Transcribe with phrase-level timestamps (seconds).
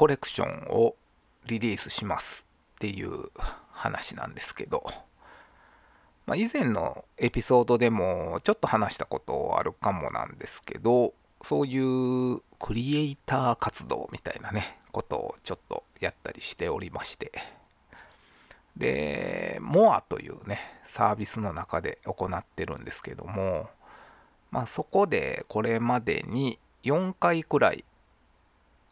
[0.00, 0.96] コレクションを
[1.44, 2.46] リリースします
[2.76, 3.26] っていう
[3.70, 4.82] 話なんですけど、
[6.24, 17.30] まあ、以前のエピソードでもちょっと話したことあるかもなんですけどそういうクリエイター活動みたいなねことをちょっとやったりしておりまして
[18.78, 23.68] でモアというねサービスの中で行ってるんですけども
[24.50, 27.84] まあそこでこれまでに4回くらい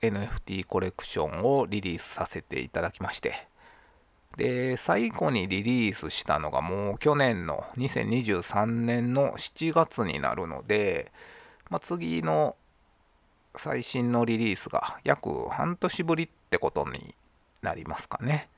[0.01, 3.49] NFT コレクションをリリースさせていただきまして。
[4.37, 11.11] で最後にリリースしたのがもう去年の2023年の7月になるので、
[11.71, 12.55] まあ、次の
[13.57, 17.15] 最新のリリースが約半年ぶりってことに
[17.63, 18.49] なりますかね。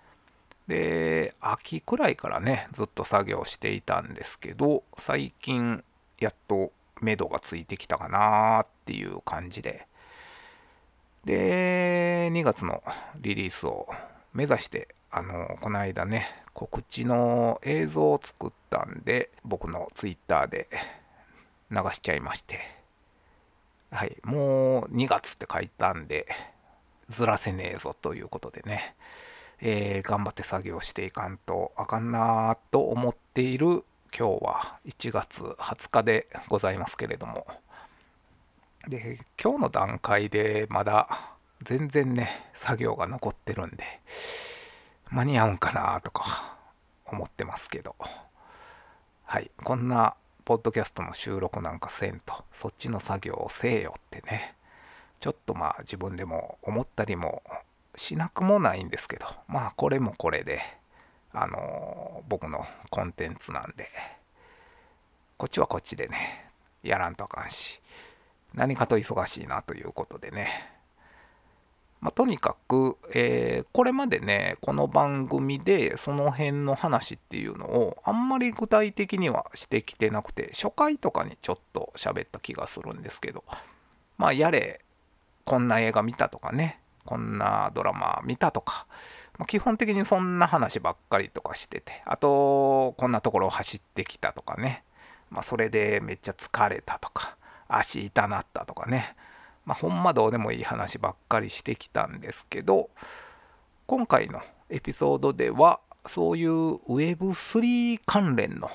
[0.69, 5.83] で秋くらいからねずっと作業していたんですけど最近
[6.20, 9.87] やっと目処がついてきたかなーっていう感じで。
[11.25, 12.83] で、2月の
[13.21, 13.89] リリースを
[14.33, 20.69] 目指して、あの、この間ね、告知の映像を作ったんで、僕のツイッターで
[21.71, 22.61] 流しちゃいまして、
[23.91, 26.27] はい、もう2月って書いたんで、
[27.09, 28.95] ずらせねえぞということでね、
[29.61, 33.84] えー、頑張って作業していかんとあかんなと思っている
[34.17, 37.47] 今日は1月20日でございますけれども、
[38.89, 43.84] で、今日の段階でまだ全然ね、作業が残ってるんで、
[45.11, 46.56] 間に合うんかなとか
[47.06, 47.95] 思ってますけど、
[49.25, 50.14] はい、こんな
[50.45, 54.55] ポッドキャストの収録なんかせんと、そっちの作業をせえよってね、
[55.20, 57.42] ちょっとまあ自分でも思ったりも
[57.97, 60.61] しなくもないんですけど、まあこれもこれで、
[61.33, 63.89] あのー、僕のコンテンツなんで、
[65.37, 66.50] こっちはこっちでね、
[66.82, 67.81] やらんとあかんし、
[68.55, 70.49] 何かと忙しいなということでね。
[72.00, 83.44] まあ、とにかく、えー、これまでね、この番組でその辺の話っていうのをあんまり具体的にはしてきてなくて、初回とかにちょっと喋った気がするんですけど、
[84.16, 84.81] まあ、やれ、
[85.44, 88.87] こんな映画見たとかね、こんなドラマ見たとか、
[89.37, 94.84] まあ、基本的にそんな話ばっかりとかしてて、あと、こんなところを走ってきたとかね、
[95.28, 97.37] まあ、それでめっちゃ疲れたとか、
[97.70, 99.14] 足痛なったとかね、
[99.64, 102.91] まあ、ほんまどうでもいい話ばっかりしてきたんですけど
[103.86, 108.70] 今回のエピソードではそういう Web3 関連の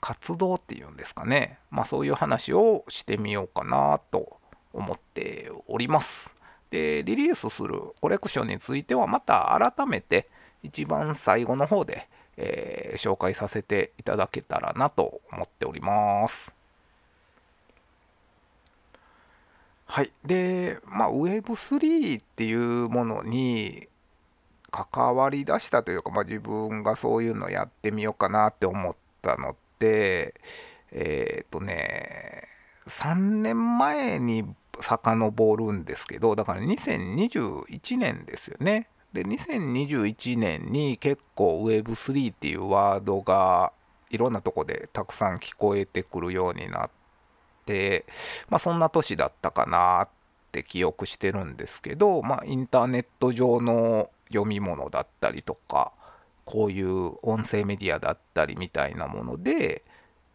[0.00, 4.38] 活動っていうんですかね、まあ、そういう話をしてみようかなと
[4.72, 6.36] 思っております。
[6.70, 10.28] で、リリースするコレクションについてはまた改めて
[10.62, 16.57] 一番最後の方で、えー、紹介させていただけたらなと思っております。
[19.90, 20.12] はい。
[20.24, 23.88] で、まあ、Web3 っていうものに
[24.70, 30.34] 関わりだしたというか、まあ、自分がそういうのやってみようかなって思ったのって、
[30.92, 32.44] えっ、ー、とね、
[32.86, 34.44] 3年前に
[34.78, 38.88] 遡るんですけど、だから2021年ですよね。
[39.14, 43.72] で、2021年に結構 Web3 っていうワードが
[44.10, 46.97] いろんなとこでたくさん聞こえてくるようになって、
[48.48, 50.08] まあ、そんな年だったかなっ
[50.52, 55.92] て記憶してるんですけど、まあ、インターネット上の読み物だったりとか
[56.44, 59.82] こういう音声メディアだったりみたいなもので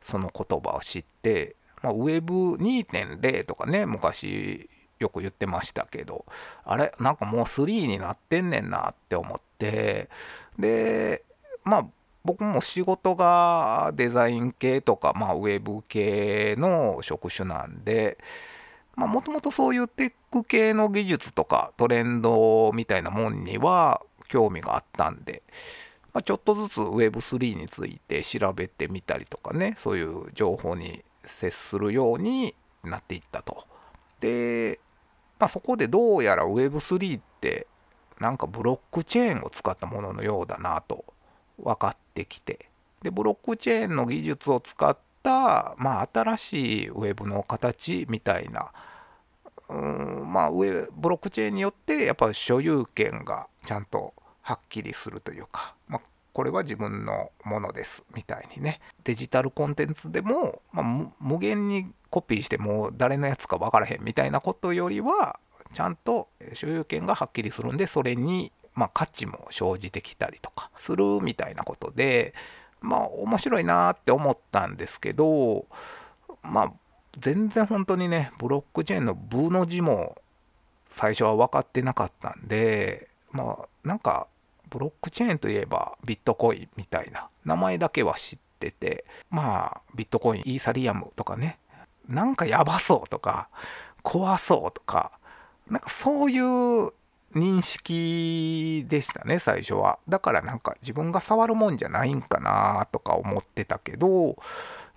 [0.02, 4.70] その言葉を知って、まあ、Web2.0 とかね昔
[5.00, 6.26] よく言ってましたけど
[6.66, 10.10] あれなんかもう3になってんねんなって思って
[10.58, 11.24] で
[11.64, 11.86] まあ
[12.26, 18.18] 僕も仕事がデザイン系とか、まあ、ウェブ系の職種なんで、
[18.96, 25.44] もともとそういうテック系の技術とかトレンドみたいなもんには興味があったんで、
[26.14, 33.66] まあ、ちょっとずつ Web3 について調べてみたりとかね、そういう情報に接するようになっていったと。
[34.20, 34.80] で、
[35.40, 37.68] まあ、そこでどうやら Web3 って
[38.20, 41.04] なんかブロックチェーンを使ったもののようだなと
[41.58, 42.70] 分かってきて。
[43.02, 48.72] でブロックチェーンの技術を使った、まあ、新しいウェブの形みたいな
[49.70, 56.02] うんまあ上ブロックチェーンによってやっぱ所有権がちゃんとはっきりするというか、まあ、
[56.34, 58.82] これは自分のものですみたいにね。
[59.04, 65.40] デジタルコンテンツでも、まあ、無限にコピーしても誰のやつか分からへんみたいなことよりは
[65.74, 72.34] ちゃんと所有権がはっきりするんでそれにまあ、価値も生じてきたりとかするみたいなことで、
[72.82, 75.66] まあ、面白いなって思ったんですけど、
[76.42, 76.74] まあ、
[77.20, 80.18] 全然本当にね、ブロックチェーンの部の字も
[80.94, 84.28] 最初は分かってなかったんでまあなんか
[84.70, 91.58] ブロックチェーンといえばビットコインみたいな名前だけは知っててまあビットコインイーサリアムとかね
[92.08, 93.50] なんかやばそうとか
[94.04, 95.12] 怖そうとか
[95.68, 96.92] なんかそういう
[97.36, 100.00] 認識でしたね最初は。
[100.08, 104.36] だからなんか自分が触るもんじゃないんかなとか思ってたけどやっ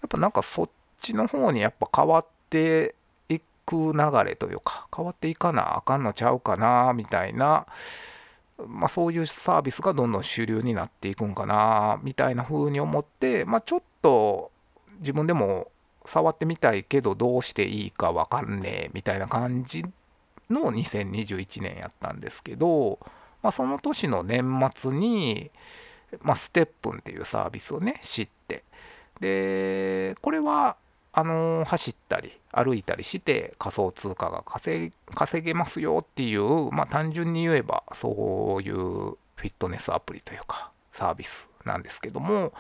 [0.09, 2.95] ぱなんかそっちの方にやっぱ変わって
[3.29, 7.67] いく流れというか変わっていかなあかんのちゃうかなみたいな
[8.67, 14.51] まあ、そういうサービスがどんどん主流になっていくんかなみたいな風に思って、まあ、ちょっと
[15.01, 15.71] 自分でも
[16.07, 19.85] 触ってみたいけどどうしていいか分かんねえみたいな感じ
[20.51, 22.99] の2021年やったんですけど、
[23.43, 25.51] まあ、その年の年末に、
[26.21, 28.65] まあ、ステップンっていうサービスをね知って
[29.21, 30.77] でこれは
[31.13, 34.93] あの走ったり歩いたりして仮想通貨が稼
[35.43, 42.53] げますよっていう、まあ、単純に言えばそういうフィットネスアプリというかサービスなんですけども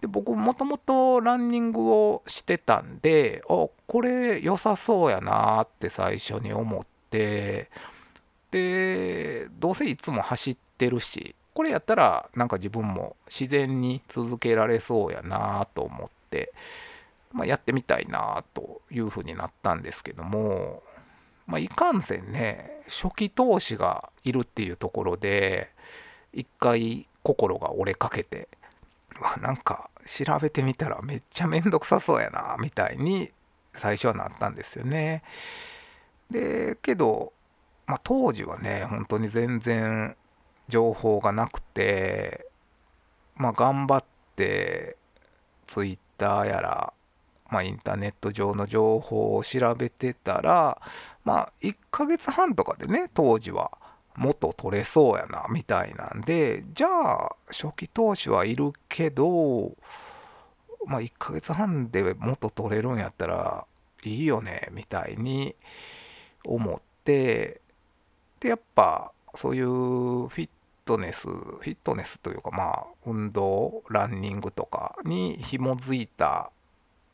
[0.00, 7.70] で僕もともとランニングをしてたんであこれ良さそうやなって最初に思ってで
[9.58, 16.52] どうせいつも走ってるしこれやったらなんか自分も自然に続けられそうやなと思って
[17.32, 20.82] まあ、やってみたいなというふうになったんですけども、
[21.46, 25.70] まあ、いかんせんね初期投資がいるっていうところで
[26.32, 28.48] 一回心が折れかけて
[29.40, 33.30] なんか調べてみたらめっちゃめんどくさそうやなみたいに
[33.74, 35.22] 最初はなったんですよね。
[36.30, 37.32] でけど、
[37.86, 40.16] まあ、当時はね本当に全然
[40.68, 42.46] 情報がなくて
[43.36, 44.04] まあ頑張っ
[44.36, 44.96] て
[45.66, 46.92] ツイッターやら
[47.50, 50.80] まあ、インターネット上の情報を調べてたら、
[51.24, 53.70] まあ、1ヶ月半とかでね、当時は
[54.16, 56.88] 元取れそうやな、みたいなんで、じゃ
[57.24, 59.76] あ、初期投資はいるけど、
[60.86, 63.66] まあ、1ヶ月半で元取れるんやったら
[64.04, 65.56] いいよね、みたいに
[66.54, 67.60] 思って、
[68.40, 70.48] で、やっぱ、そういうフィッ
[70.84, 76.50] トネス、フィットネスというか、まあ、運動、ランニングとかに紐づいた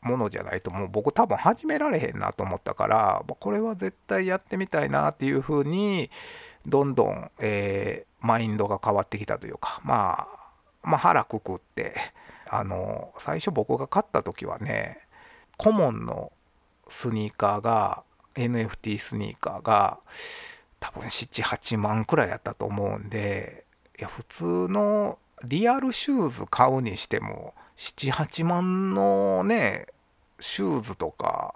[0.05, 6.11] ものじゃないともう僕多分始められへんなと思ったからこれは絶対やってみたいなっていうふうに
[6.65, 10.27] どんどん、えー、マインドが変わってきたというか、ま
[10.83, 11.95] あ、まあ腹くくって
[12.47, 14.99] あの最初僕が買った時はね
[15.57, 16.31] コモンの
[16.87, 18.03] スニーカーが
[18.35, 19.99] NFT スニーカーが
[20.79, 23.65] 多分78万くらいやったと思うんで
[23.97, 29.87] いや普通のリアルシューズ買うにしても78万のね
[30.39, 31.55] シューズとか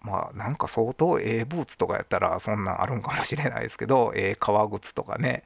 [0.00, 5.44] まあなんか相当ええブーツとかやったらそんなんあるんかもしれないですけどええ革靴とかね。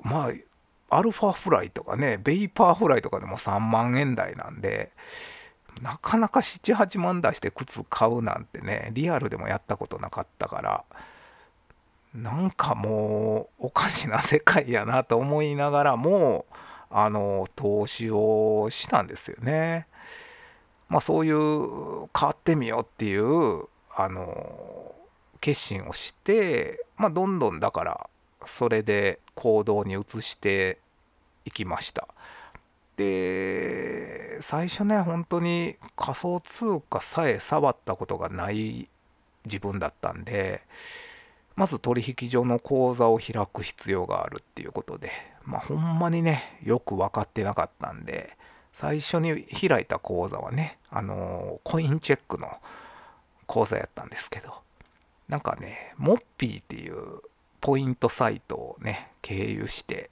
[0.00, 0.32] まあ
[0.88, 4.92] アルファフライとかねベイパーフライとかでも3万円台なんで
[5.82, 10.84] なかなか78万出して靴買うなんてねリアルでもやったことなかったから
[12.14, 16.46] なんかもうおかしな世界やなと思いながらも
[16.90, 19.86] あの投資をしたんですよね。
[20.88, 23.64] まあ、そういう変わってみようっていう
[23.94, 24.94] あの
[25.40, 28.10] 決心をして、まあ、どんどんだから
[28.44, 30.78] それで行動に移して
[31.44, 32.08] いきました。
[32.96, 38.88] で最初ね本当に仮想通貨さえ触ったことがない
[39.44, 40.62] 自分だったんで
[41.54, 45.10] まず取引所の口座を開く必要があるっていうことで
[45.44, 48.36] まあほんまにねよく分かってなかったんで
[48.78, 52.58] 最初に開いた口座はね、あのコインチェックの
[53.46, 54.52] 口座やったんですけど、
[55.30, 57.22] なんかね、モッピーっていう
[57.62, 60.10] ポイントサイトをね、経由して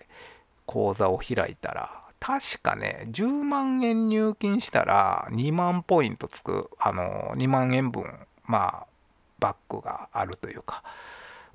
[0.65, 8.07] 口座を開いたら、確かね、10万円入金したら2万ポイントつく、あの2万円分、
[8.47, 8.87] まあ、
[9.41, 10.83] バックがあるというか、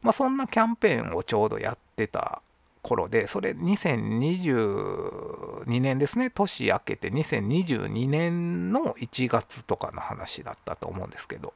[0.04, 2.44] まあ、そんなキャンペーンをちょうどやってた
[2.84, 11.52] 頃で、それ2022年ですね、年明けて2022年の1月とかの話だったと思うんですけど、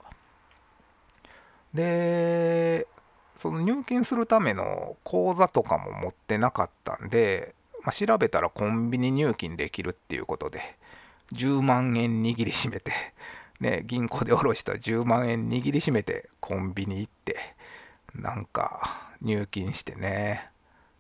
[1.72, 2.88] で、
[3.36, 7.54] その入金するための口座とかも持ってなかったんで、
[7.84, 10.62] まあ、調べたらコンビニ入金できるっていうことで、
[11.34, 12.92] 10万円握りしめて、
[13.60, 17.38] ね、銀行で下ろした10万円握りしめてコンビニ行って、
[18.16, 20.50] なんか入金してね、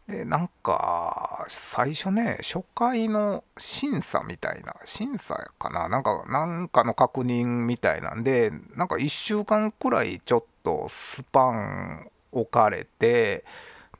[0.07, 5.87] でなんか最初ね初回の審査みたいな審査かな？
[5.87, 13.45] なんかなんかの確認みたいなんでなんか1週間くらいちょっとスパン置かれて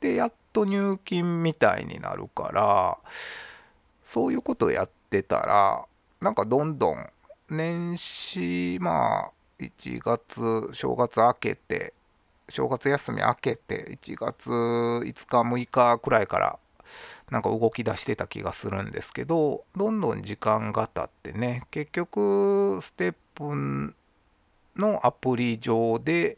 [0.01, 2.97] でやっと入金みたいになるから
[4.05, 5.85] そういうことをやってたら
[6.21, 7.09] なんかどんどん
[7.49, 11.93] 年始まあ1月正月明けて
[12.49, 16.59] 正月休み明けて1月5日6日くらいから
[17.31, 23.93] なんか動き出してた気がするんですけどどんどん時間が経ってね結局ステップ
[24.75, 26.37] のアプリ上で、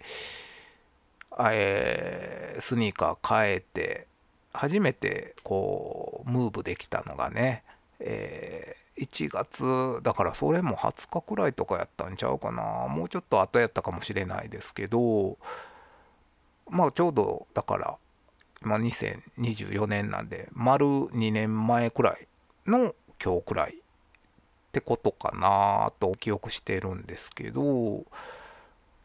[1.51, 4.07] えー、スニーカー変えて
[4.53, 7.63] 初めてこうムーブできたのがね、
[7.99, 12.87] えー、1月だからそれも20日くらいとかやったんちゃうかな。
[12.87, 15.37] もうちょっと後やったかもしれないですけど
[16.69, 17.97] まあちょうどだから
[18.61, 22.27] ま、2024年なんで丸2年前くらい
[22.67, 23.75] の今日くらいっ
[24.71, 28.03] てことかなと記憶してるんですけど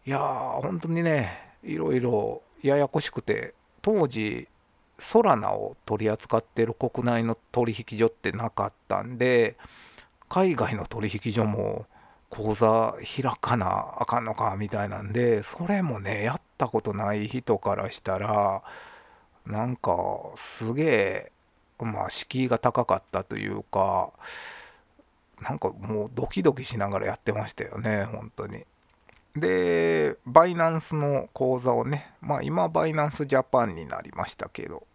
[0.07, 4.49] いやー本当にねいろいろややこしくて当時
[4.99, 9.57] ソラナを取り扱ってる国内の取引所ってなかったんで
[10.29, 11.87] 海外の取引所も
[12.29, 18.63] 口座開かなあかんのかみたいなんでそれもねやったことない人からしたら
[19.47, 19.97] なんか
[20.37, 21.33] すげえ
[21.81, 24.13] まあ敷居が高かったというか
[25.41, 28.65] なんかもうドキドキしながらやってましたよね本当に。
[29.37, 34.87] でバイナンスの口座をねまあ今バイナンスジャパンになりましたけど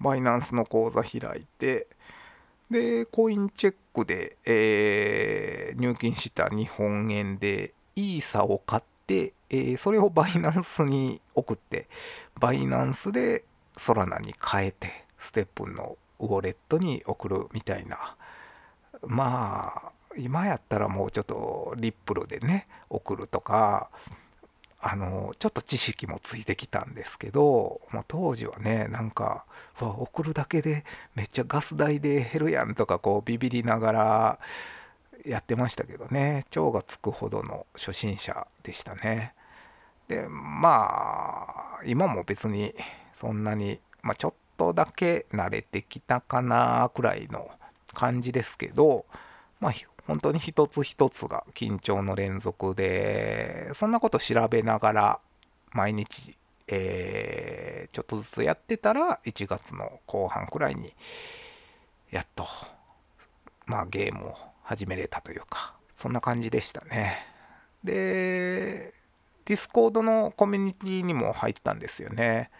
[0.00, 1.86] バイナンスの口座開いて
[2.70, 11.88] でコインチェックで、えー、入金した日本円でイーサを買ってえー、それをバイナンスに送って、
[12.40, 13.44] バイナンスで
[13.76, 18.16] ソラナに変えて、ステップのウォレットに送るみたいな。
[19.02, 23.90] まあ、今やったらもうちょっとリップルでね、送るとか、
[24.80, 29.44] あの、ちょっと知識もついてきたんですけど、もう当時はね、なんか、
[29.80, 34.38] 送るだけでめっちゃガス代で減るやんとか、こうビビりながら、
[35.24, 36.44] やってましたけどね。
[36.50, 39.34] 蝶がつくほどの初心者でしたね。
[40.08, 42.74] でまあ今も別に
[43.16, 47.50] そんなに、まあ、ちょっとだけ慣れてきたかなくらいの
[47.92, 49.04] 感じですけど
[49.60, 49.72] まあ
[50.06, 55.20] 本当に一つ一つが緊張の連続でそんなこと調べながら
[55.72, 56.36] 毎日、
[56.68, 60.94] えー、ちょっとずつやってたら1月の後半くらいに
[62.10, 62.46] やっと
[63.66, 67.18] まあゲームを始めれたというか、そんな感じでしたね。
[67.84, 68.94] で、
[69.44, 72.50] Discord のコミュニティにも入ったんですよね。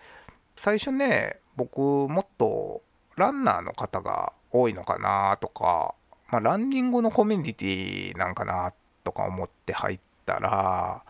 [0.56, 2.82] 最初ね、僕もっと
[3.16, 5.94] ランナーの方が多いのかなとか、
[6.28, 8.72] まあ、ランニングのコミュニティなんかな
[9.04, 11.02] とか思って入ったら、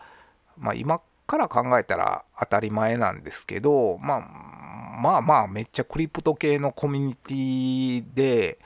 [0.57, 4.19] まあ、今から考えたら当たり前なんですけど、まあ、
[4.99, 8.59] まあまあめっちゃクリプト系のコミュニティで、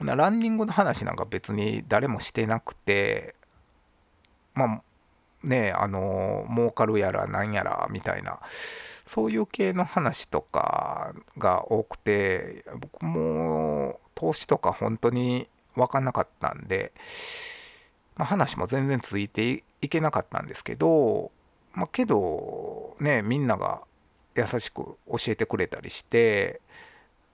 [0.00, 3.34] ランニングの話なんか別に誰もしてなくて、
[4.54, 4.82] まあ
[5.42, 8.40] ね、あの、儲かるやらなんやらみたいな、
[9.06, 16.92] そういう系の話とかが多くて、僕も投資とか本当に分かんなかったんで、
[18.16, 21.30] まあ、話も全然ついていけなかったんですけど、
[21.74, 23.82] まあ、けど、ね、みんなが
[24.34, 26.60] 優しく教えてくれたりして、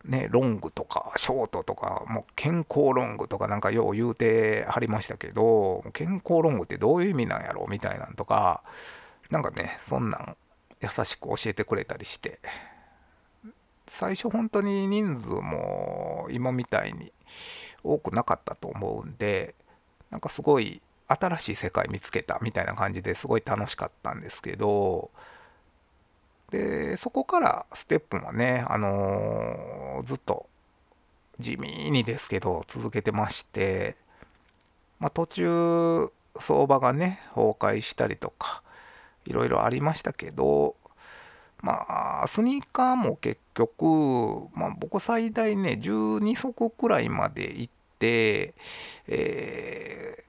[0.05, 8.63] ね、ロングとかショートとか、もう健康ロングとかなんかよう言うてはりましたけど、健康ロングってどういう意味なんやろみたいなんとか、
[9.31, 10.37] なんかね、そんなん
[10.81, 12.41] 優しく教えてくれたりして、
[13.87, 17.13] 最初本当に人数も今みたいに
[17.85, 19.55] 多くなかったと思うんで、
[20.11, 25.11] なんかすごい新しい世界見つけたみたいな感じですごい楽しかったんですけど、
[26.51, 30.47] で、そこからステップもね、あのー、ずっと
[31.41, 33.97] 地味にですけど続けてまして、
[35.01, 38.63] まあ、途中相場がね、崩壊したりとか、
[39.25, 40.77] いろいろありましたけど、
[41.63, 48.55] まあ、スニーカーも結局、まあ、僕最大ね、12足くらいまで行って、
[49.07, 50.23] えー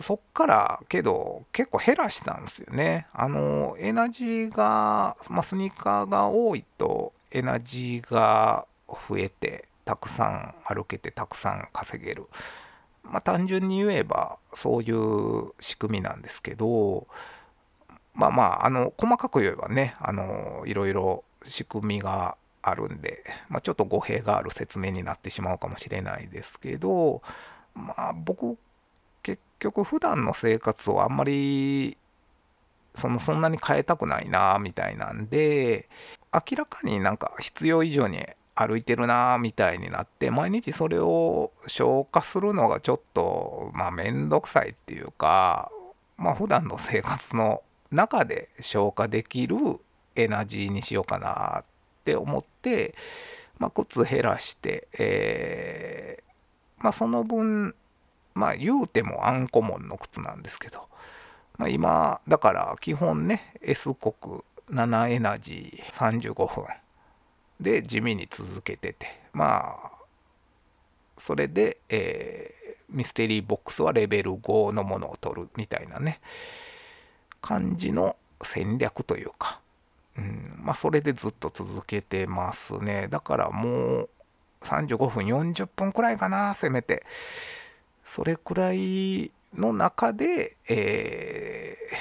[0.00, 3.06] そっからけど結構減らしたんですよね。
[3.12, 8.66] あのエナジーが、まあ、スニーカーが多いとエナジーが
[9.08, 12.26] 増えてたくさん歩けてたくさん稼げる。
[13.02, 17.06] まあ単純に言えばそういう仕組みなんですけど
[18.14, 27.22] まあまああの細かく言えばねあのいろいろ仕組みがあるんで、まあ、ちょっと語弊がある説明になってしまうかもしれないですけど
[27.74, 28.56] まあ僕
[29.22, 31.98] 結局普段の生活をあんまり
[32.94, 35.88] そのそんなに変えたくないなみたいなんで
[36.32, 45.70] 明らかになんか必要以上に歩いてるなみたいになって毎日それを消化するのがちょっとまあ面倒くさいっていうか
[46.16, 47.62] まあ普段の生活の
[47.94, 49.56] 中で消化できる
[50.16, 51.64] エナジーにしようかなっ
[52.04, 52.94] て思って、
[53.58, 57.74] まあ、靴減らして、えー、まあ、その分
[58.34, 60.88] まあ言うてもアンコモンの靴なんですけど、
[61.56, 66.66] まあ、今だから基本ね S 国7エナジー35分
[67.60, 69.90] で地味に続けててまあ
[71.16, 76.20] それで、えー、ミステリーボックスはレベル5のものを取るみたいなね。
[77.44, 79.60] 感じの戦略というか、
[80.16, 80.54] うん。
[80.62, 83.06] まあ、それでずっと続けてますね。
[83.10, 84.08] だからもう
[84.62, 87.04] 35分40分くらいかなせめて。
[88.02, 91.96] それくらいの中で、えー、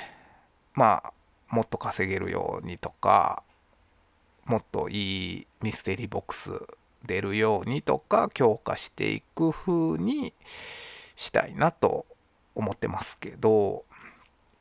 [0.75, 1.13] まあ
[1.49, 3.43] もっと稼げるようにとか
[4.45, 6.51] もっといいミステリーボックス
[7.05, 10.33] 出るようにとか強化していく風に
[11.15, 12.05] したいなと
[12.55, 13.83] 思ってますけど。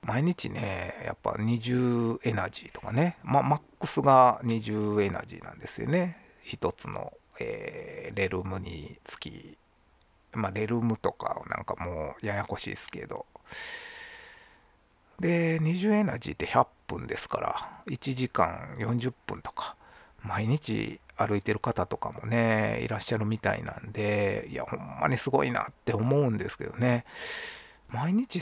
[0.02, 6.16] 毎日ねやっぱ20エナジーとかねまマックスが20エナジーなんですよね。
[6.42, 9.56] 一つの、えー、レルムにつき
[10.32, 13.26] まあレルムとかなんかもうややこしいですけど。
[15.20, 19.76] で20エナジーって100分ですから1時間40分とか
[20.20, 27.04] 毎日歩いてる方とかもねいらっしゃるみたいなんでいやほんまにすごいなって思うんですけどね。
[27.88, 28.40] 毎日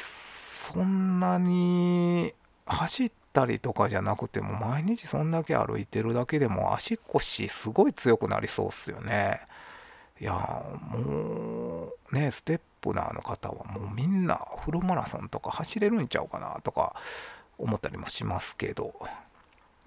[0.72, 2.34] そんなに
[2.66, 9.40] 走ったりとかじゃなくても毎日そんだけ歩いてるだけでも足腰すごい強くなりそうっすよね。
[10.20, 16.94] いやもうねステップナーの方はもうみんなフルマラソンとか走れるんちゃうかなとか
[17.58, 18.94] 思ったりもしますけど。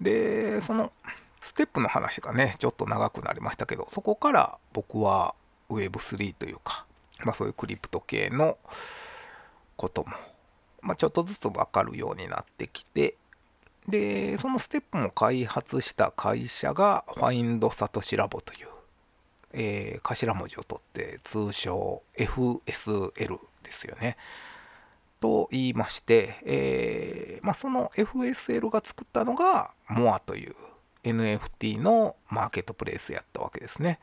[0.00, 0.92] でその
[1.40, 5.34] ステップの話がねちょっと長くなりましたけどそこから僕は
[5.68, 6.86] Web3 というか、
[7.24, 8.58] まあ、そういうクリプト系の
[9.76, 10.12] ことも、
[10.84, 13.16] まあ、ちょっとずつ分かるようになってきて
[13.88, 18.68] でそのステップも開発した会社がファインドサトシラボという
[19.54, 24.16] えー、頭文字を取って通称 FSL ですよね。
[25.20, 30.54] と言いまして、えーまあ、その FSL が作ったのが MOA という
[31.04, 34.00] NFT のマーケットプレイスやったわけですね。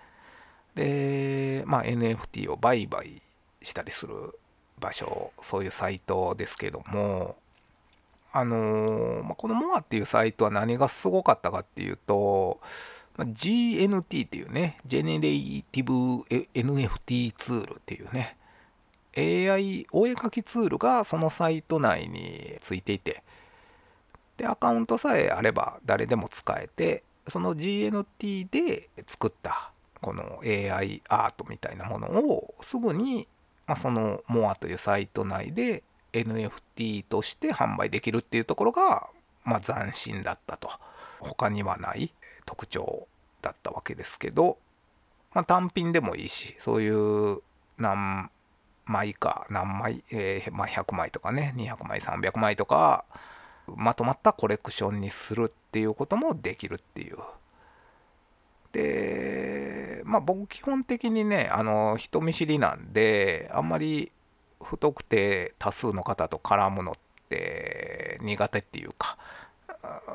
[0.74, 3.22] で、まあ、NFT を売買
[3.62, 4.40] したりする
[4.82, 7.38] 場所、そういうサイトですけども、
[8.34, 12.60] あのー、まあ、この MOA っていうサイトは何がすごかったかっていうと、
[13.18, 18.38] まあ、GNT っていうね、ジェネレイティブ NFT ツールっていうね、
[19.18, 23.24] AI お絵かきツールがそのサイト内についていて、
[24.38, 33.28] で、アカウントさえあれば誰でも使えて、その GNT で作ったこの AI アートみたいなものをすぐに、
[33.68, 39.08] まあ、その MOA というサイト内で NFT として販売できるっていうところが、
[39.44, 40.70] まあ、斬新だったと。
[41.22, 42.12] 他にはない
[42.46, 43.08] 特徴
[43.42, 44.58] だったわけですけど、
[45.34, 47.40] まあ、単品でもいいしそういう
[47.78, 48.30] 何
[48.86, 53.06] 枚か何枚、えー、まあ、100枚とかね200枚300枚とか
[53.68, 57.18] まとまったコレクションにするっていうこともできるっていう。
[58.72, 64.12] でまあ僕基本的にねあの人見知りなんであんまり
[64.62, 66.96] 不特定多数の方と絡むのっ
[67.30, 69.18] て苦手っていうか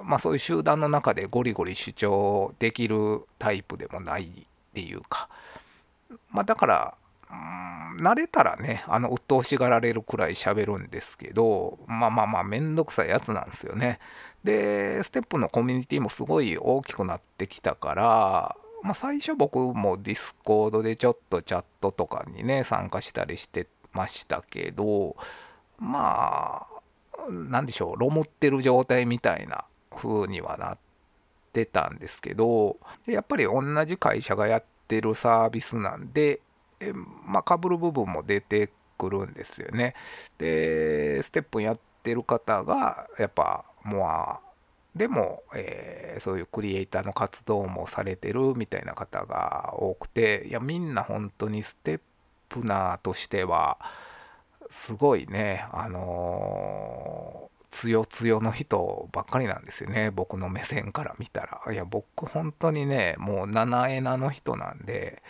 [0.05, 4.29] まあ、そういう集団の中でゴリゴリ主張できるタイプでもないっ
[4.75, 5.29] ていうか、
[6.31, 6.95] まあ、だから、
[8.01, 13.99] 慣れたらねあの鬱陶しがられるくらい喋るんですけどまあまあまあめんどくさいやつなんですよね。
[14.47, 25.17] で STEPN のコミュニティもすごい大きくなってきたからまあ、最初僕も Discord でちょっとチャットとかにね参加したりしてましたけど
[25.81, 30.79] まあ何でしょうロモってる状態みたいな風にはなっ
[31.53, 32.77] てたんですけど
[33.09, 36.41] やっぱり同じ会社がやってるサービスなんで
[36.79, 36.93] え
[37.25, 39.95] まあかぶる部分も出てくるんですよね。
[40.39, 44.41] でステップやってる方がやっぱモア
[44.95, 52.01] でも、えー、そういうクリエイターの活動もされてるみたいな方が多くていやみんな本当にステッ
[52.49, 53.79] プナーとしては
[54.71, 61.73] すごいね、あのー、つよつよの人ばっかりなんですよね、僕の目線から見たら。
[61.73, 65.23] いや、僕本当にね、もう七重なの人なんで、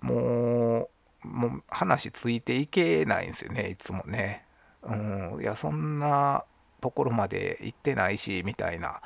[0.00, 0.88] も
[1.24, 4.44] う、もう話ついていけないんですよね、いつもね。
[4.82, 6.44] うん、いや、そんな
[6.80, 9.00] ところまで行ってないしみたいな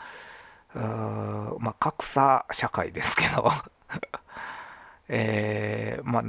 [0.75, 3.51] まあ格差社会ですけど。
[5.09, 6.25] えー、まあ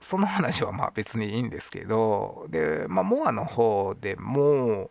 [0.00, 4.90] その話はまあ別にいいんですけどで、まあ、 MOOAR の方でも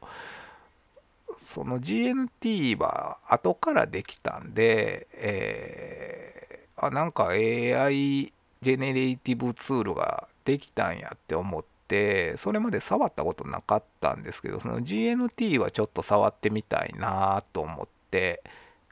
[1.41, 18.41] その GNT は後からできたんで、えー、あなんか AI ジェネレーティブツールができたんやって思ってそれまで触ったことなかったんですけどその GNT はちょっと触ってみたいなと思って、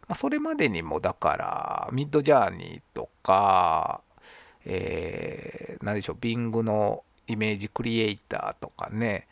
[0.08, 4.02] まあ、それまでにもだからミッドジャーニーとか、
[4.66, 9.28] えー、何でしょう Bing のイメージクリエイターとかね、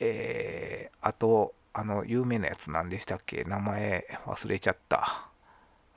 [0.00, 3.44] えー、あとあの有名なやつ何でしたっけ？
[3.44, 5.28] 名前忘れちゃった、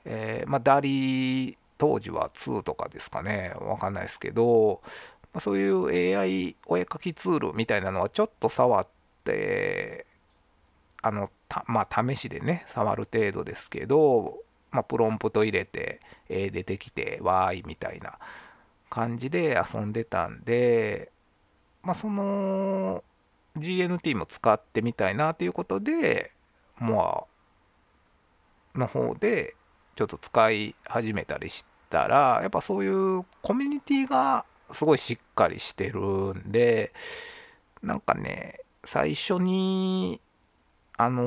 [0.04, 3.52] えー、まあダリー当時は2とかですかね。
[3.60, 4.80] わかんないですけど
[5.32, 8.86] まそういう AI お絵かきツールみたいなのはちょっと触っ
[9.24, 10.06] て
[11.02, 14.38] あのたまあ試しでね触る程度ですけど、
[14.70, 18.18] まあ、プロンプト入れて、えー、出てきてわーいみたいな
[18.90, 21.10] 感じで遊んでたんで
[21.82, 23.04] まあその
[23.56, 26.32] GNT も使ってみたいなということで
[26.78, 27.28] モ
[28.74, 29.54] アの方で
[29.96, 36.92] ちょっと使い始めたりしたらやっぱそういうコミュニティがすごいしっかりしてるんで
[37.82, 40.20] なんかね最初に
[40.96, 41.22] あの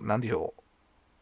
[0.00, 0.62] ー、何でしょう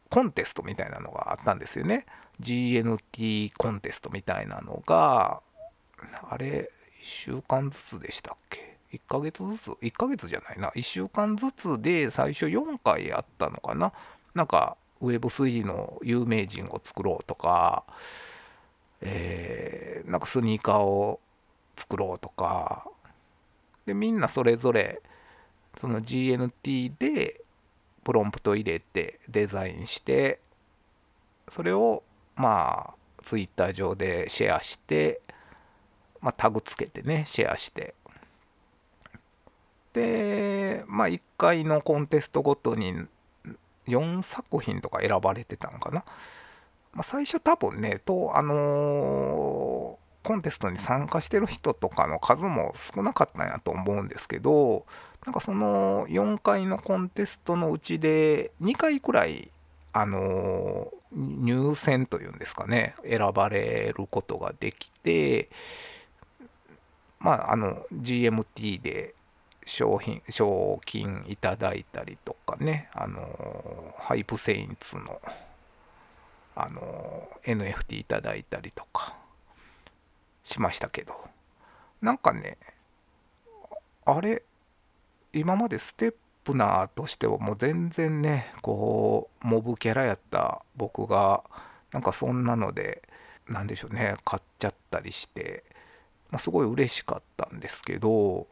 [0.09, 2.07] コンテストみたいなのがあったんですよね。
[2.41, 5.41] GNT コンテストみたいなのが
[6.31, 6.71] あれ
[7.03, 10.71] 1週間ずつでしたっけ？1ヶ月ずつ？1ヶ月じゃないな。
[10.71, 13.93] 1週間ずつで最初4回やったのかな。
[14.35, 17.85] なんか Web3 の有名人を作ろうとか
[19.01, 21.21] えー、なんかスニーカーを
[21.77, 22.87] 作ろうとか。
[23.87, 25.01] でみんなそれぞれ
[25.79, 27.41] その GNT で
[28.03, 30.41] プロンプト入れてデザインして
[31.49, 32.03] それを
[32.35, 35.21] まあツイッター上でシェアして、
[36.21, 37.95] まあ、タグつけてねシェアして。
[39.93, 42.95] でまあ1回のコンテストごとに
[43.87, 46.05] 4作品とか選ばれてたのかな。
[46.97, 54.87] まあ、最初多分ね、と、あのー、コンテストに参加してる人とかの数も少なかったんやと思うんですけど、
[55.27, 59.51] なんかその4回のコンテストのうちで2回くらい、
[59.93, 65.51] あのー、入選というんですかね、選ばれることができて、
[67.19, 69.15] まあ、あの、GMT で
[69.67, 75.21] 商品、賞金いただいたりとかね、あのー、ハイプセインツの
[76.57, 79.15] あの NFT いただいたりとか
[80.43, 81.15] しましたけど。
[82.01, 82.59] なんかね
[84.05, 84.43] あれ
[85.33, 86.15] 今までステッ
[86.45, 91.43] プナーとしてはもう全然ねこうモブキャラやった僕が
[91.93, 93.03] なんかそんなので
[93.49, 95.65] 何でしょうね買っちゃったりして、
[96.31, 98.47] まあ、すごい嬉しかったんですけど、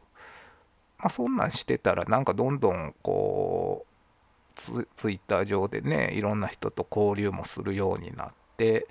[0.97, 3.94] まあ、そんなんしてたらなんかどんどんこう
[4.55, 8.87] ツツイッター上でねいろんな人と交流もするようになって、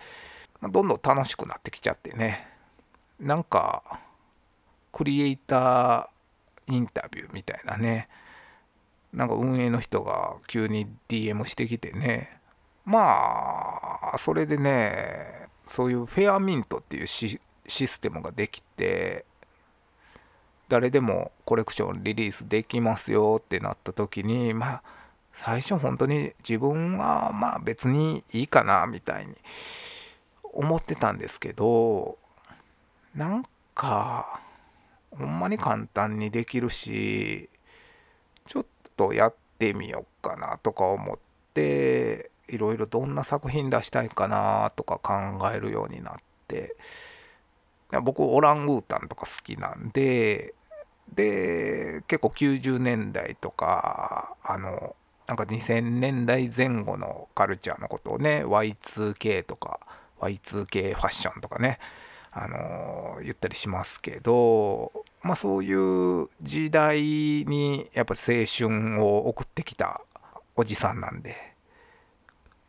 [0.61, 2.49] まあ、どんどん楽しくなってきちゃってね。
[3.19, 4.01] なんか
[4.93, 8.09] クリエイターインタビューみたいなね。
[9.13, 12.41] なんか運営の人が急に DM してきてね。
[12.85, 19.25] まあそれでねそういうフェアミントっていうシステムができて
[20.69, 24.83] 誰でもコレクションリリースできますよってなった時にまあ
[25.35, 29.35] 最初本当に自分はまあ別にいいかなみたいに
[30.43, 32.19] 思ってたんですけど
[33.15, 33.45] なん
[33.75, 34.41] か
[35.11, 37.49] ほんまに簡単にできるし
[38.47, 38.67] ちょっ
[38.97, 41.19] とやってみようかなとか思っ
[41.53, 45.13] ていろいろどんな作品出したいかなとか考
[45.53, 46.15] えるようになっ
[46.49, 46.77] て
[48.03, 50.55] 僕オランウータンとか好きなんで
[51.15, 59.81] で結構90年代とかあのなんか2000年代前後のカルチャーのことをね Y2K とか
[60.21, 61.79] Y2K ファッションとかね
[62.31, 70.01] あのー、言ったりしますけどまあそういう時代にやっぱ青春を送ってきた
[70.57, 71.55] おじさんなんで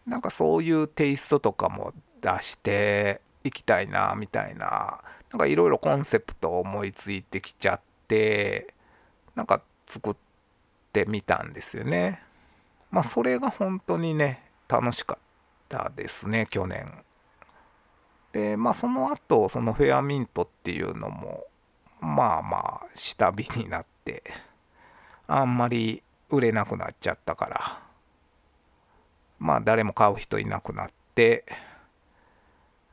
[0.05, 4.99] なんかそういうテイストとかも出していきたいなみたいな
[5.31, 8.73] なんかいろいろコンセプトを思いついてきちゃって
[9.35, 10.15] なんか作っ
[10.93, 12.24] てみたんですよね。
[12.91, 15.23] まあそれが本当にね楽しかっ
[15.69, 16.91] たですね去年。
[18.31, 21.45] でまあその後そのフェアミントっていうのも
[22.01, 24.23] まあまあ下火になって
[25.27, 27.81] あんまり売れなくなっちゃったから
[29.39, 31.45] まあ誰も買う人いなくなって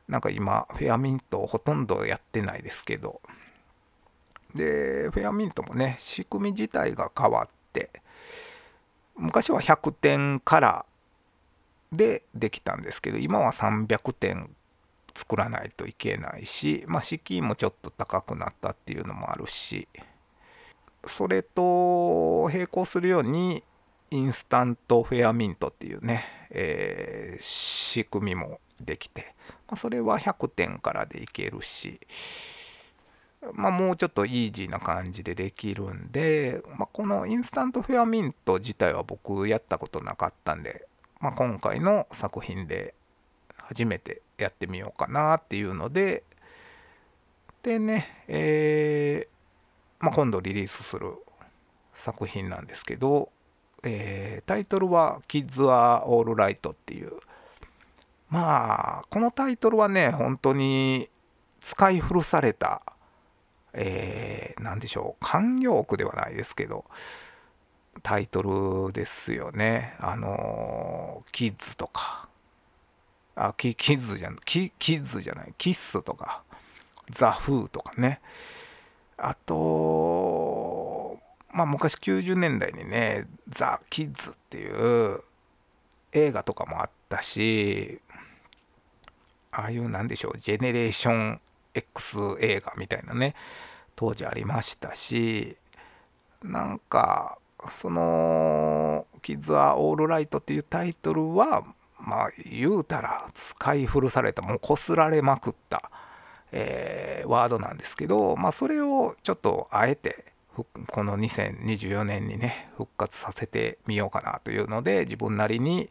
[0.07, 3.21] なんか今フェアミントほとんどやってないですけど。
[4.53, 7.89] でフェアミントもね仕組み自体が変わって
[9.15, 10.85] 昔は100点から
[11.91, 14.49] でできたんですけど今は300点
[15.15, 19.87] 作らないといけないし、まあ、資金もちょっと高くなったっていうのもあるし
[21.05, 23.63] それと並行するように
[24.09, 29.33] インスタントフェアミントっていうね、えー、仕組みもできて、
[29.67, 31.99] まあ、それは100点からでいけるし、
[33.53, 40.87] まあ、もうちょっとイージーな感じでできるんで、まあ、このインスタントフェアミント自体は僕やったことなかったんで、
[41.19, 42.93] まあ、今回の作品で
[43.57, 46.23] 初めてやってみようかなっていうので
[47.63, 51.13] でね、えーまあ、今度リリースする
[51.93, 53.29] 作品なんですけど、
[53.83, 57.13] えー、タイトルは「Kids Are All Right」っていう
[58.29, 61.09] まあこのタイトルはね本当に
[61.61, 62.81] 使い古された
[63.73, 65.23] えー、何でしょう。
[65.23, 66.85] 慣用句ではないですけど
[68.01, 69.95] タイトルですよね。
[69.99, 72.27] あのキッズとか。
[73.35, 75.53] あキキッズじゃキキッズじゃない。
[75.57, 76.43] キッスとか。
[77.11, 78.21] ザ・フーとかね。
[79.17, 81.19] あと
[81.51, 85.21] まあ昔90年代にねザ・キッズっていう
[86.11, 88.01] 映画とかもあったし
[89.51, 90.37] ああいうなんでしょう。
[90.39, 91.41] ジェネレーション
[91.73, 93.35] X 映画みたいなね
[93.95, 95.57] 当時ありましたし
[96.43, 97.37] なんか
[97.69, 101.63] その「キッズ・はオールライト」っていうタイトルは
[101.99, 105.89] まあ言うたら使い古されたもうこすられまくった、
[106.51, 110.25] えー、ワードなんですけど、まあ、それをちょっとあえて
[110.87, 115.89] この2024年にね復活させてみようかなというので自分なりに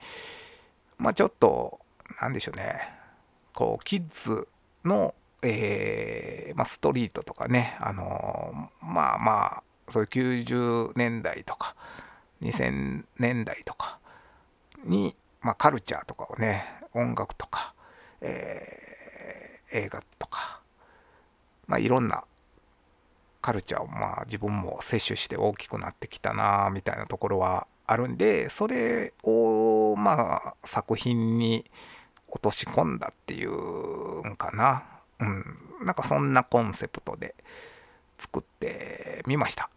[0.99, 1.81] まあちょっと
[2.21, 2.81] 何でしょうね
[3.55, 4.47] こうキッズ
[4.85, 10.09] のえー、まあ、ストリートとかね、あのー、まあまあ、そういう
[10.44, 11.74] 90年代とか、
[12.42, 13.98] 2000年代とか
[14.85, 17.74] に、まあ、カルチャーとかをね、音楽とか、
[18.20, 20.61] えー、映画とか、
[21.66, 22.24] まあ、いろんな
[23.42, 31.64] カルチャーをまあ自分も摂取して大きくなってきたなみたいなところはあるんでそれをまあ作品に
[32.28, 34.85] 落とし込んだっていうんかな。
[35.20, 35.44] うん、
[35.85, 37.35] なんかそんなコンセプトで
[38.18, 39.70] 作ってみました。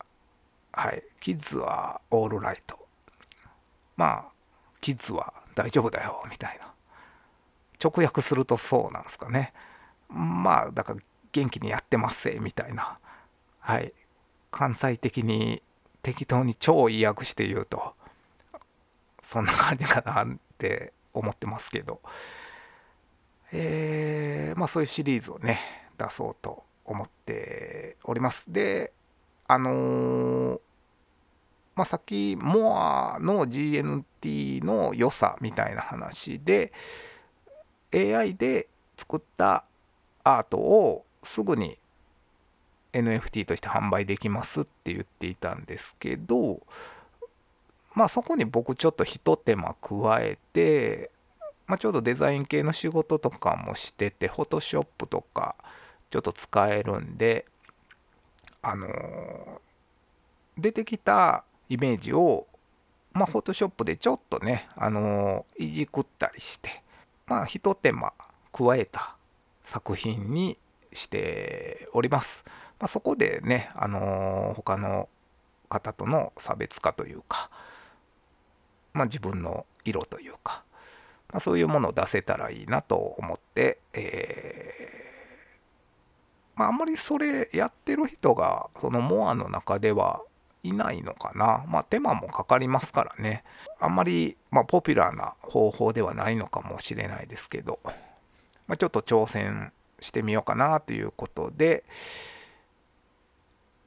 [0.71, 1.03] はい。
[1.19, 2.77] キッズはオールライト。
[3.95, 4.25] まあ、
[4.81, 6.73] キッズは大丈夫だよ、みたいな。
[7.83, 9.53] 直訳するとそうなんですかね。
[10.09, 10.99] まあ、だから
[11.31, 12.99] 元気にやってますせ、みたいな。
[13.59, 13.93] はい。
[14.51, 15.61] 関西的に
[16.01, 17.95] 適当に超意訳して言うと、
[19.23, 22.01] そんな感じかなって思ってますけど。
[23.51, 25.59] えー、まあ、そういうシリーズをね
[25.97, 28.51] 出そうと思っております。
[28.51, 28.93] で
[29.47, 30.59] あのー、
[31.75, 36.73] まあ、さっきモアの GNT の良さみたいな話で
[37.93, 39.63] AI で作った
[40.23, 41.77] アートをすぐに
[42.93, 46.61] NFT として販売できますって言っていたんですけど
[47.93, 51.11] まあそこに僕ちょっとひと手間加えて
[51.67, 55.55] まあ、ちょうどデザイン系の仕事とかもしてて、フォトショップとか
[56.11, 57.45] ちょっと使えるんで、
[58.61, 58.91] あのー、
[60.57, 62.47] 出てきたイメージを、
[63.13, 66.83] まあ、フォトショップでちょっとね、あのー、いじくったりして、
[67.27, 68.13] まあ、ひと手間
[68.53, 69.15] 加えた
[69.63, 70.57] 作品に
[70.93, 72.43] しております。
[72.79, 75.09] まあ、そこでね、あのー、他の
[75.69, 77.49] 方との差別化というか、
[78.93, 80.63] まあ、自分の色というか、
[81.35, 90.21] まあ、そういうものを出せたらいいなと思って、えー、まあ、あんまりそれやってる人がそのモアの中では
[90.63, 91.65] いないのかな。
[91.67, 93.43] まあ、手間もかかりますからね。
[93.81, 97.91] あんまり、まあ、ポピュラーな方法ではないのかもしれないですけど、ま
[98.75, 101.83] あ、ちょっと挑戦してみようかなということで、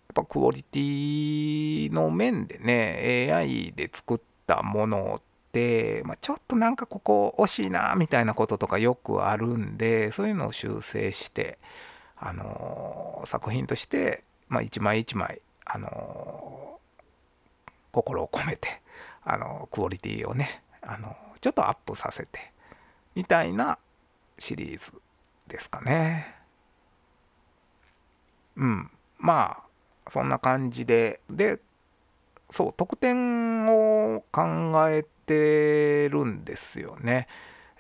[0.08, 5.18] やっぱクオリティの面でね、AI で作ったもの、
[6.04, 11.58] まあ、ちょっとなんかここ惜しいなみたいなこととかよくあるんでそういうのを修正して、
[12.16, 18.82] あのー、作品として、まあ、一枚一枚、あのー、心を込めて、
[19.24, 22.52] あのー、クオリティをね、あのちょっとアップさせて
[23.14, 23.78] みたいな
[24.38, 24.92] シリーズ
[25.48, 26.34] ですかね。
[28.56, 29.58] うんま
[30.06, 31.60] あそんな感じでで
[32.50, 34.42] そう特典を考
[34.88, 37.28] えてるんですよね。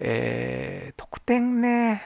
[0.00, 2.02] えー、特典ね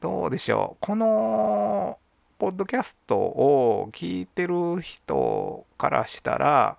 [0.00, 1.98] どうでしょうこの
[2.38, 6.78] ポッドキャストを聞いてる人からしたら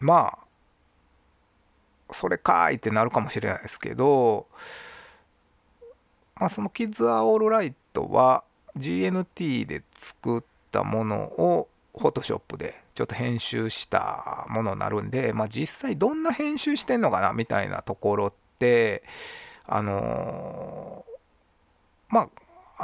[0.00, 4.46] まあそれかいってなるかもしれないですけど
[6.34, 8.42] まあその Kids Are Alright は
[8.76, 10.42] GNT で作っ
[10.72, 19.02] たものを Photoshop でちょっと編集したものになるんで、まあ、実際どんな編集してんのかなみたいなところって
[19.66, 22.28] あのー、まあ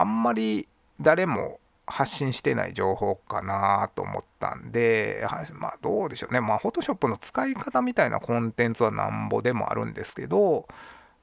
[0.01, 0.69] あんまり
[1.01, 6.41] 誰も発信してない情報かなと思ったんで、まあどうでしょうね。
[6.41, 10.69] まあ Photoshop の使い方みたいなコンテンツはなんぼでもあるんですけど、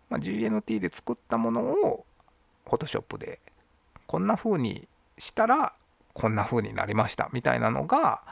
[0.09, 2.05] まあ、GNT で作ったものを
[2.65, 3.39] Photoshop で
[4.05, 5.73] こんな風にしたら
[6.17, 8.23] こんな風になりましたみたいなのが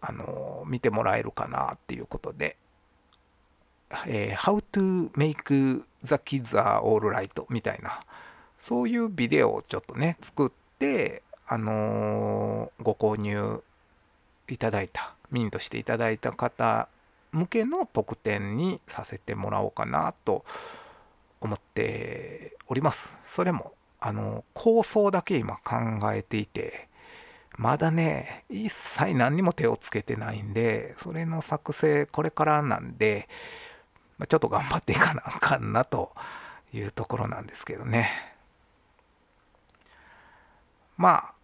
[0.00, 2.56] あの見てもらえるかなっていうことで、
[4.06, 8.00] えー、How to make the kids are all right みたいな。
[8.58, 13.62] そういうビデオをちょっとね作ってあのー、ご購入
[14.48, 16.88] いただいたミントしていただいた方
[17.32, 20.46] 向けの特典にさせてもらおうかなと
[21.42, 23.14] 思っております。
[23.26, 26.88] それもあの構想だけ今考えていて
[27.56, 33.28] まだね、一切何にも手をつけてないんで、それの作成これからなんで、
[34.18, 36.12] ま、ちょっと頑張っていかなあかんなと
[36.72, 38.10] いうところなんですけどね。
[40.98, 41.34] まあ、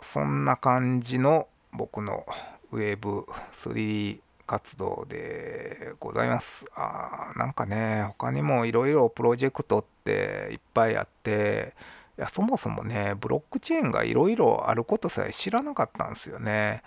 [0.00, 2.26] そんな感じの僕の
[2.70, 6.66] ウェブ 3D 活動でございます。
[6.74, 11.74] あなんかね、他にもいろいろプロジェクトっていっぱいあって、
[12.18, 16.82] いやそもそもねブロックチェーンがいろいろあることさえ知らなかったんですよね。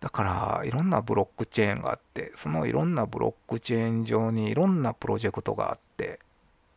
[0.00, 6.18] だからいろんなブロックチェーンがあってそのいろんなブロックチェーン上にいろんなプロジェクトがあって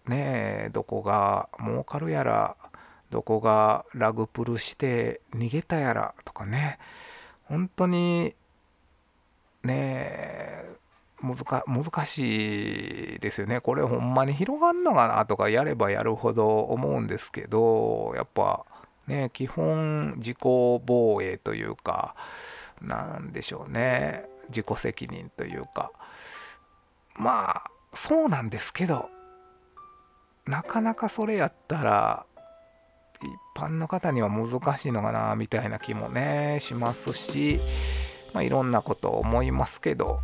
[0.06, 2.56] ねえどこが儲かるやら
[3.10, 6.78] どこがラグプルして逃げたやらとかね。
[7.46, 8.36] 本当に
[9.64, 10.76] ねえ
[11.26, 13.62] 難しいですよね。
[13.62, 18.66] これほんまに広がんのかなとかやればやるほど思うんですけど、やっぱ
[19.08, 22.16] ね、基本自己防衛というか、
[22.82, 25.92] なんでしょうね、自己責任というか、
[27.16, 29.10] まあ、そうなんですけど、
[30.46, 32.26] なかなかそれやったら、
[33.22, 37.60] 一般の方には難しいのかな、みたいな気もね、しますし、
[38.34, 40.20] まあ、いろんなことを思いますけど、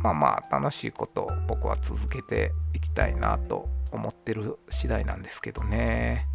[0.00, 6.26] まあまあ楽しいことを僕は続けていきたいなと思ってる次第なんですけどね。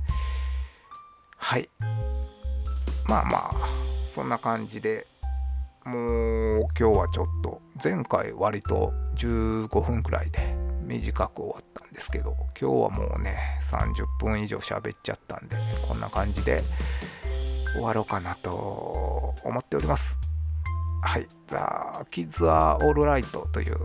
[1.38, 1.70] はい。
[3.08, 3.54] まあまあ
[4.10, 5.08] そんな感じで
[5.86, 13.38] もう今日はちょっと前回割と15分くらいで短く終わったんですけど今日はもうね
[13.70, 15.56] 30分以上喋っちゃったんで
[15.88, 16.64] こんな感じで
[17.74, 20.35] 終わろうかなと思っております。
[21.06, 21.56] はい、The
[22.10, 23.78] Kids Are Alright という、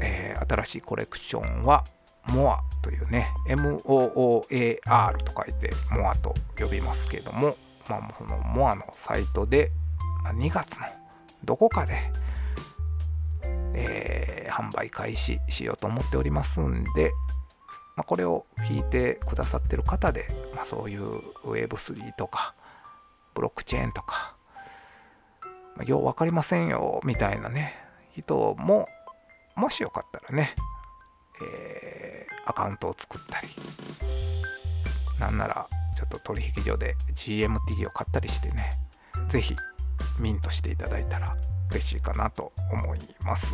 [0.00, 1.84] えー、新しいコレクションは
[2.26, 7.56] MOA というね MOOAR と書いて MOA と呼びますけども、
[7.88, 9.72] まあ、その MOA のサイトで
[10.34, 10.86] 2月の
[11.42, 12.12] どこかで、
[13.74, 17.12] えー、販売開始しようと思っておりますんで、
[17.96, 22.54] まあ、これを聞いてくださってる方で、まあ、そういう Web3 とか
[23.34, 24.36] ブロックチェーンとか
[25.84, 27.74] よう分かりませんよみたいなね
[28.14, 28.88] 人も
[29.56, 30.54] もしよかったらね、
[31.42, 33.48] えー、アカウントを作ったり
[35.18, 38.70] なんならちょっと取引所で GMT を買ったりしてね
[39.28, 39.56] 是非
[40.18, 41.36] ミントしていただいたら
[41.70, 43.52] 嬉しいかなと思います。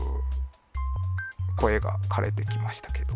[1.57, 3.15] 声が枯れてきましたけど。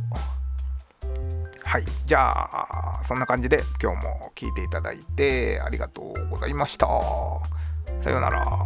[1.64, 6.88] はいじゃあそんな感じで今日も聞いていただいてありがとうございました。
[8.02, 8.58] さようなら。